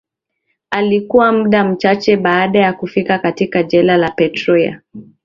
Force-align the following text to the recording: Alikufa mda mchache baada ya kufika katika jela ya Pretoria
Alikufa 0.71 1.31
mda 1.31 1.63
mchache 1.63 2.17
baada 2.17 2.59
ya 2.59 2.73
kufika 2.73 3.19
katika 3.19 3.63
jela 3.63 3.93
ya 3.97 4.11
Pretoria 4.11 4.81